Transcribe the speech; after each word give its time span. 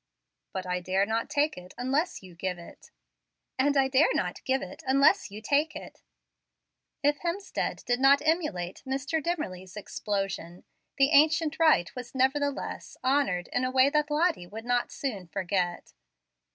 "But 0.51 0.65
I 0.65 0.79
dare 0.79 1.05
not 1.05 1.29
take 1.29 1.59
it 1.59 1.75
unless 1.77 2.23
you 2.23 2.33
give 2.33 2.57
it." 2.57 2.89
"And 3.59 3.77
I 3.77 3.87
dare 3.87 4.09
not 4.15 4.43
give 4.45 4.63
it 4.63 4.81
unless 4.87 5.29
you 5.29 5.43
take 5.43 5.75
it." 5.75 6.01
If 7.03 7.19
Hemstead 7.19 7.85
did 7.85 7.99
not 7.99 8.23
emulate 8.27 8.81
Mr. 8.83 9.21
Dimmerly's 9.21 9.77
"explosion," 9.77 10.63
the 10.97 11.11
ancient 11.11 11.59
rite 11.59 11.95
was 11.95 12.15
nevertheless 12.15 12.97
honored 13.03 13.47
in 13.53 13.63
a 13.63 13.69
way 13.69 13.91
that 13.91 14.09
Lottie 14.09 14.47
would 14.47 14.65
not 14.65 14.91
soon 14.91 15.27
forget. 15.27 15.93